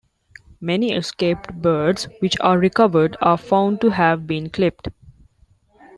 Many 0.59 0.93
escaped 0.95 1.53
birds 1.53 2.07
which 2.21 2.35
are 2.39 2.57
recovered 2.57 3.17
are 3.21 3.37
found 3.37 3.81
to 3.81 3.91
have 3.91 4.25
been 4.25 4.49
clipped. 4.49 4.87